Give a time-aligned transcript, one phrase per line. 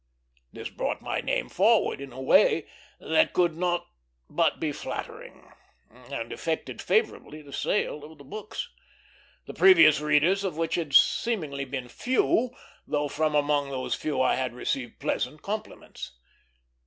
[0.51, 2.65] This brought my name forward in a way
[2.99, 3.85] that could not
[4.27, 5.51] but be flattering,
[6.09, 8.71] and affected favorably the sale of the books;
[9.45, 12.49] the previous readers of which had seemingly been few,
[12.87, 16.13] though from among those few I had received pleasant compliments.